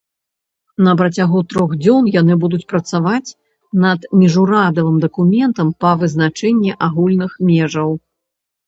[0.85, 3.29] На працягу трох дзён яны будуць працаваць
[3.85, 7.89] над міжурадавым дакументам па вызначэнні агульных межаў.